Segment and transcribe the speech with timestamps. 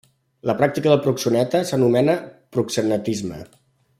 [0.49, 2.17] La pràctica del proxeneta s'anomena
[2.57, 3.41] proxenetisme.